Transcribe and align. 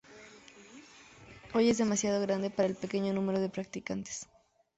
Hoy 1.53 1.69
es 1.69 1.77
demasiado 1.77 2.19
grande 2.21 2.49
para 2.49 2.67
el 2.67 2.73
pequeño 2.75 3.13
número 3.13 3.39
de 3.39 3.49
practicantes. 3.49 4.27